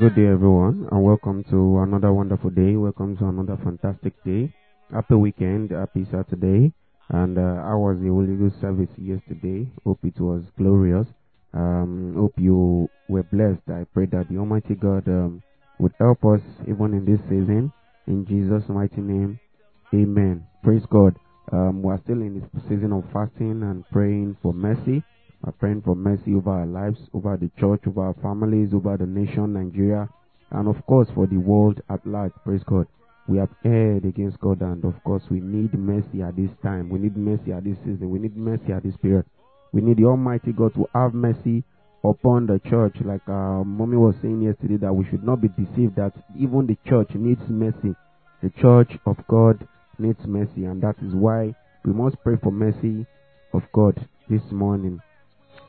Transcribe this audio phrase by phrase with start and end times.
[0.00, 2.74] Good day, everyone, and welcome to another wonderful day.
[2.74, 4.50] Welcome to another fantastic day.
[4.90, 6.72] Happy weekend, happy Saturday.
[7.10, 9.68] And uh, how was the Holy Ghost service yesterday?
[9.84, 11.06] Hope it was glorious.
[11.52, 13.60] Um, hope you were blessed.
[13.68, 15.42] I pray that the Almighty God um,
[15.78, 17.70] would help us even in this season.
[18.06, 19.38] In Jesus' mighty name,
[19.92, 20.46] Amen.
[20.64, 21.14] Praise God.
[21.52, 25.02] Um, we're still in this season of fasting and praying for mercy.
[25.42, 29.06] We're praying for mercy over our lives, over the church, over our families, over the
[29.06, 30.08] nation, Nigeria,
[30.50, 32.32] and of course for the world at large.
[32.44, 32.86] Praise God.
[33.26, 36.90] We have erred against God, and of course we need mercy at this time.
[36.90, 38.10] We need mercy at this season.
[38.10, 39.24] We need mercy at this period.
[39.72, 41.64] We need the Almighty God to have mercy
[42.04, 42.96] upon the church.
[43.02, 46.76] Like uh, mommy was saying yesterday, that we should not be deceived that even the
[46.88, 47.94] church needs mercy.
[48.42, 49.66] The church of God
[49.98, 53.06] needs mercy, and that is why we must pray for mercy
[53.54, 55.00] of God this morning.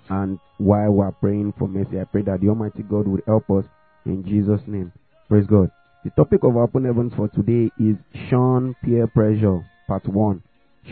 [0.10, 3.50] And while we are praying for mercy, I pray that the Almighty God will help
[3.50, 3.66] us
[4.06, 4.92] in Jesus' name.
[5.30, 5.72] Praise God.
[6.04, 7.96] The topic of our open heavens for today is
[8.30, 10.42] Shun peer pressure, part one.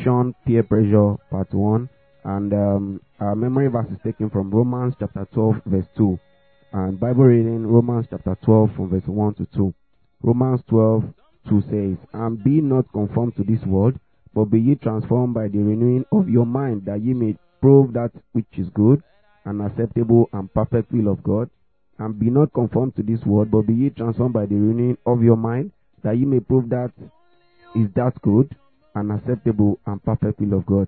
[0.03, 1.89] Shun peer pressure, part one.
[2.23, 6.19] And um, our memory verse is taken from Romans chapter 12, verse 2.
[6.73, 9.73] And Bible reading, Romans chapter 12, from verse 1 to 2.
[10.21, 11.03] Romans 12,
[11.49, 13.95] 2 says, And be not conformed to this world,
[14.35, 18.11] but be ye transformed by the renewing of your mind, that ye may prove that
[18.33, 19.01] which is good
[19.49, 21.49] and acceptable and perfect will of God.
[21.97, 25.23] And be not conformed to this world, but be ye transformed by the renewing of
[25.23, 25.71] your mind,
[26.03, 26.91] that ye may prove that
[27.75, 28.55] is that good
[28.95, 30.87] and acceptable and perfect will of God.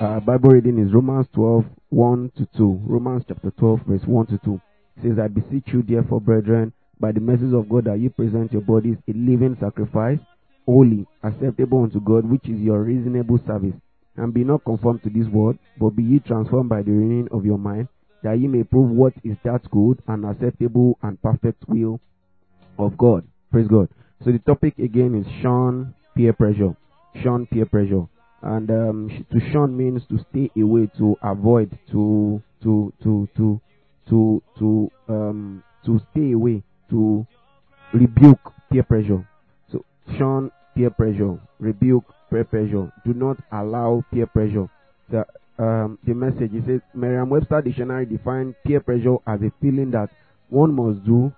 [0.00, 2.80] Uh, Bible reading is Romans 12, 1 to 2.
[2.86, 4.60] Romans chapter 12, verse 1 to 2.
[4.96, 8.52] It says, I beseech you, therefore, brethren, by the mercies of God, that you present
[8.52, 10.18] your bodies a living sacrifice,
[10.64, 13.74] holy, acceptable unto God, which is your reasonable service.
[14.18, 17.46] And be not conformed to this world, but be ye transformed by the renewing of
[17.46, 17.88] your mind,
[18.24, 22.00] that ye may prove what is that good and acceptable and perfect will
[22.78, 23.24] of God.
[23.52, 23.88] Praise God.
[24.24, 26.76] So the topic again is shun peer pressure.
[27.22, 28.06] Shun peer pressure.
[28.42, 33.60] And um, to shun means to stay away, to avoid, to to to to
[34.08, 37.26] to to um to stay away, to
[37.92, 39.26] rebuke peer pressure.
[39.70, 39.84] So
[40.18, 42.92] shun peer pressure, rebuke peer pressure.
[43.04, 44.68] Do not allow peer pressure.
[45.10, 45.24] The
[45.58, 50.08] um, the message it says Merriam-Webster dictionary defines peer pressure as a feeling that
[50.48, 51.32] one must do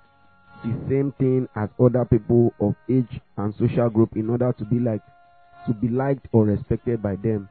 [0.62, 4.78] the same thing as other people of age and social group in order to be
[4.78, 5.00] like
[5.66, 7.48] to be liked or respected by them.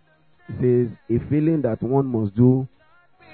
[0.48, 2.68] It says a feeling that one must do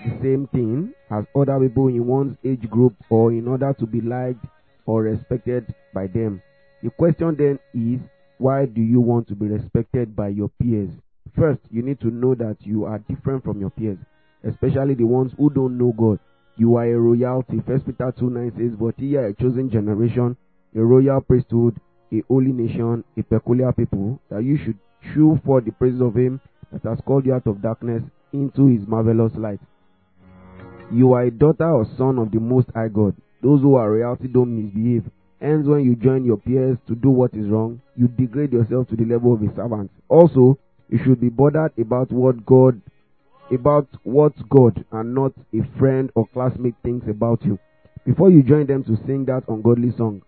[0.06, 4.02] the same thing as other people in one's age group or in order to be
[4.02, 4.46] liked
[4.86, 6.42] or respected by them.
[6.84, 8.00] The question then is
[8.38, 10.90] why do you want to be respected by your peers?
[11.38, 13.98] First, you need to know that you are different from your peers,
[14.44, 16.20] especially the ones who don't know God.
[16.58, 17.62] You are a royalty.
[17.66, 20.38] First Peter 2 9 says, But ye are a chosen generation,
[20.76, 21.80] a royal priesthood,
[22.14, 24.78] a holy nation, a peculiar people, that you should
[25.14, 26.40] shew for the praises of him
[26.72, 28.04] that has called you out of darkness
[28.34, 29.60] into his marvelous light.
[30.92, 33.16] You are a daughter or son of the Most High God.
[33.42, 35.10] Those who are royalty don't misbehave.
[35.42, 38.96] Hence, when you join your peers to do what is wrong, you degrade yourself to
[38.96, 39.92] the level of a servant.
[40.08, 40.58] Also,
[40.90, 42.82] you should be bothered about what God,
[43.52, 47.60] about what God and not a friend or classmate thinks about you.
[48.06, 50.22] Before you join them to sing that ungodly song,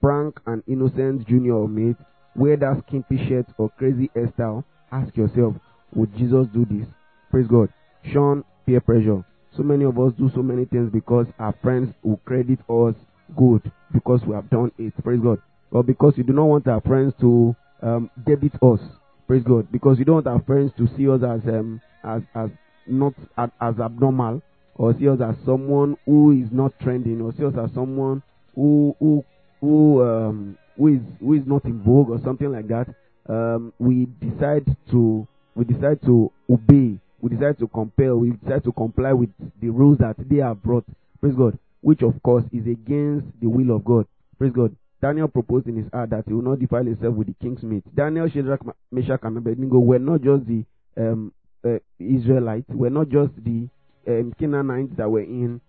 [0.00, 1.96] prank an innocent junior or mate,
[2.36, 5.54] wear that skimpy shirt or crazy hairstyle, ask yourself,
[5.94, 6.86] would Jesus do this?
[7.30, 7.68] Praise God.
[8.12, 9.24] Shun peer pressure.
[9.56, 12.94] So many of us do so many things because our friends will credit us
[13.36, 14.92] good because we have done it.
[15.02, 15.40] Praise God.
[15.70, 18.80] Or because you do not want our friends to um, debit us.
[19.26, 19.70] Praise God.
[19.72, 22.50] Because you don't want our friends to see us as um, as as
[22.86, 24.42] not as, as abnormal
[24.76, 28.22] or see us as someone who is not trending or see us as someone
[28.54, 29.24] who who
[29.60, 32.86] who um who is who is not in vogue or something like that.
[33.28, 36.98] Um, we decide to we decide to obey.
[37.20, 38.16] We decide to compel.
[38.16, 39.30] We decide to comply with
[39.60, 40.84] the rules that they have brought.
[41.20, 41.58] Praise God.
[41.84, 44.06] Which of course is against the will of God.
[44.38, 44.74] Praise God.
[45.02, 47.84] Daniel proposed in his heart that he will not defile himself with the king's meat.
[47.94, 48.60] Daniel, Shadrach,
[48.90, 50.64] Meshach, and Abednego were not just the
[50.96, 51.30] um,
[51.62, 53.68] uh, Israelites, were not just the
[54.08, 55.60] um, Canaanites that were in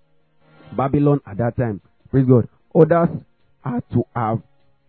[0.78, 1.82] Babylon at that time.
[2.10, 2.48] Praise God.
[2.74, 3.10] Others
[3.62, 4.42] had to have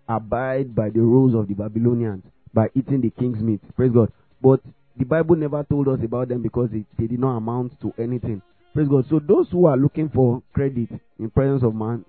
[0.08, 2.22] abide by the rules of the Babylonians
[2.54, 3.60] by eating the king's meat.
[3.74, 4.12] Praise God.
[4.40, 4.60] But
[4.96, 8.42] the Bible never told us about them because it, they did not amount to anything.
[8.76, 9.06] Praise God.
[9.08, 12.04] So those who are looking for credit in presence of man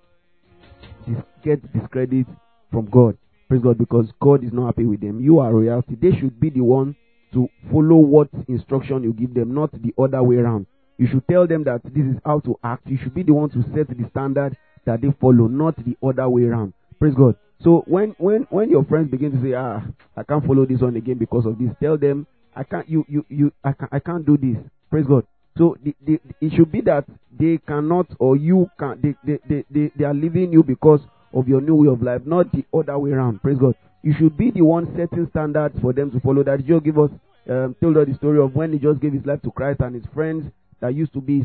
[1.42, 2.26] get discredit
[2.70, 3.16] from God.
[3.48, 5.18] Praise God because God is not happy with them.
[5.18, 5.96] You are royalty.
[5.98, 6.94] They should be the one
[7.32, 10.66] to follow what instruction you give them, not the other way around.
[10.98, 12.86] You should tell them that this is how to act.
[12.86, 14.54] You should be the one to set the standard
[14.84, 16.74] that they follow, not the other way around.
[16.98, 17.34] Praise God.
[17.64, 19.80] So when when when your friends begin to say, ah,
[20.18, 23.24] I can't follow this one again because of this, tell them, I can't you you
[23.30, 24.58] you I can't I can't do this.
[24.90, 25.24] Praise God.
[25.58, 27.04] So the, the, it should be that
[27.38, 31.00] they cannot or you can they, they, they, they, they are leaving you because
[31.34, 33.42] of your new way of life, not the other way around.
[33.42, 33.74] Praise God.
[34.02, 36.44] You should be the one setting standards for them to follow.
[36.44, 37.10] That Joe give us
[37.50, 39.94] um, told us the story of when he just gave his life to Christ and
[39.94, 40.50] his friends
[40.80, 41.44] that used to be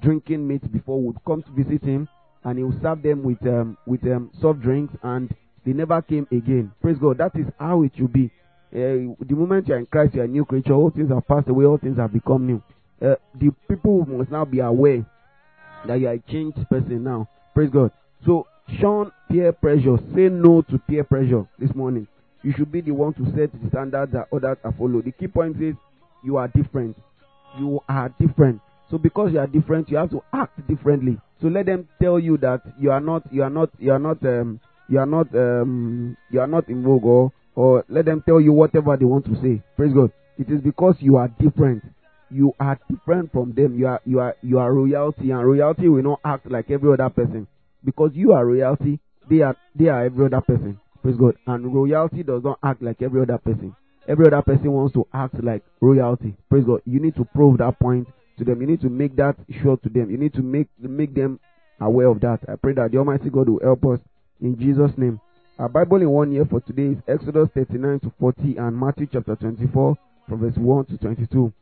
[0.00, 2.08] drinking mates before would come to visit him
[2.44, 5.34] and he would serve them with um, with um, soft drinks and
[5.66, 6.72] they never came again.
[6.80, 7.18] Praise God.
[7.18, 8.30] That is how it should be.
[8.74, 10.72] Uh, the moment you are in Christ, you are a new creature.
[10.72, 11.66] All things have passed away.
[11.66, 12.62] All things have become new.
[13.02, 15.04] Uh, the people must now be aware
[15.86, 17.28] that you are a changed person now.
[17.54, 17.90] Praise God.
[18.24, 18.46] So
[18.80, 19.96] shun peer pressure.
[20.14, 22.06] Say no to peer pressure this morning.
[22.42, 25.04] You should be the one to set the standards that others are followed.
[25.04, 25.74] The key point is
[26.24, 26.96] you are different.
[27.58, 28.60] You are different.
[28.90, 31.18] So because you are different, you have to act differently.
[31.40, 34.24] So let them tell you that you are not, you are not, you are not,
[34.24, 38.40] um, you are not, um, you are not in vogue, or, or let them tell
[38.40, 39.62] you whatever they want to say.
[39.76, 40.12] Praise God.
[40.38, 41.82] It is because you are different.
[42.32, 43.78] You are different from them.
[43.78, 47.10] You are, you are, you are royalty, and royalty will not act like every other
[47.10, 47.46] person
[47.84, 49.00] because you are royalty.
[49.28, 50.80] They are, they are every other person.
[51.02, 51.36] Praise God.
[51.46, 53.74] And royalty does not act like every other person.
[54.08, 56.34] Every other person wants to act like royalty.
[56.48, 56.80] Praise God.
[56.84, 58.08] You need to prove that point
[58.38, 58.60] to them.
[58.60, 60.10] You need to make that sure to them.
[60.10, 61.38] You need to make make them
[61.80, 62.40] aware of that.
[62.48, 64.00] I pray that the Almighty God will help us
[64.40, 65.20] in Jesus' name.
[65.58, 69.36] Our Bible in one year for today is Exodus 39 to 40 and Matthew chapter
[69.36, 69.96] 24
[70.28, 71.52] from verse 1 to 22.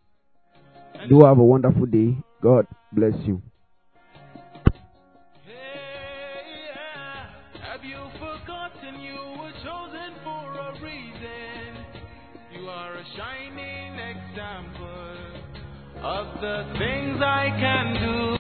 [1.09, 2.17] Do have a wonderful day.
[2.43, 3.43] God bless you.
[16.03, 18.21] Of the things I can do.